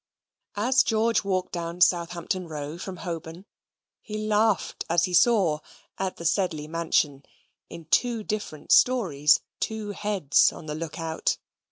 As 0.55 0.81
George 0.81 1.23
walked 1.23 1.51
down 1.51 1.79
Southampton 1.79 2.47
Row, 2.47 2.79
from 2.79 2.97
Holborn, 2.97 3.45
he 4.01 4.17
laughed 4.17 4.83
as 4.89 5.03
he 5.03 5.13
saw, 5.13 5.59
at 5.99 6.17
the 6.17 6.25
Sedley 6.25 6.67
Mansion, 6.67 7.23
in 7.69 7.85
two 7.85 8.23
different 8.23 8.71
stories 8.71 9.41
two 9.59 9.91
heads 9.91 10.51
on 10.51 10.65
the 10.65 10.73
look 10.73 10.97
out. 10.99 11.37